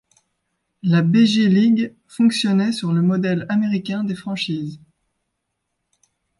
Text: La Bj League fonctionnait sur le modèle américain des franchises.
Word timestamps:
La 0.81 1.03
Bj 1.03 1.45
League 1.47 1.93
fonctionnait 2.07 2.71
sur 2.71 2.91
le 2.91 3.03
modèle 3.03 3.45
américain 3.49 4.03
des 4.03 4.15
franchises. 4.15 4.79